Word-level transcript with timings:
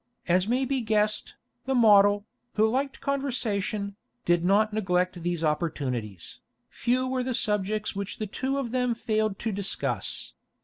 As 0.27 0.47
may 0.47 0.65
be 0.65 0.81
guessed, 0.81 1.35
the 1.65 1.75
model, 1.75 2.25
who 2.53 2.67
liked 2.67 3.01
conversation, 3.01 3.95
did 4.25 4.43
not 4.43 4.73
neglect 4.73 5.21
these 5.21 5.43
opportunities. 5.43 6.39
Few 6.71 7.05
were 7.05 7.21
the 7.21 7.35
subjects 7.35 7.95
which 7.95 8.17
the 8.17 8.25
two 8.25 8.57
of 8.57 8.71
them 8.71 8.95
failed 8.95 9.37
to 9.37 9.51
discuss. 9.51 10.33